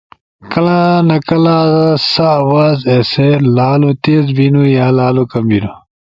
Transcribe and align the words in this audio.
کلہ 0.51 0.79
نہ 1.07 1.17
کلہ 1.27 1.57
سا 2.11 2.27
آواز 2.41 2.77
ایسے 2.91 3.27
لالو 3.55 3.91
تیز 4.03 4.25
بیںنپو 4.35 4.63
یا 4.75 4.87
لالو 4.97 5.23
کم 5.31 5.43
بینُو 5.49 5.73